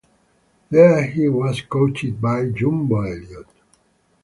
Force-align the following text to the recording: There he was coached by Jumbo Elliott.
There 0.71 1.03
he 1.03 1.29
was 1.29 1.61
coached 1.61 2.19
by 2.19 2.49
Jumbo 2.49 3.01
Elliott. 3.01 3.45